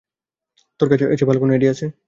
তোর 0.79 0.87
কাছে 0.89 1.03
এর 1.05 1.17
চেয়ে 1.19 1.29
ভালো 1.29 1.39
আইডিয়া 1.55 1.71
আছে? 1.71 1.85